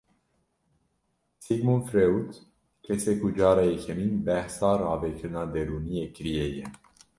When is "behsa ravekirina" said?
4.25-5.43